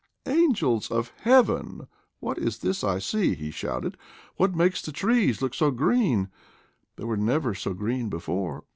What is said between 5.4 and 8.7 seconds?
look so green— they were never so green before